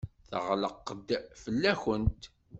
Teɣleq-d 0.29 1.09
fell-akent. 1.41 2.23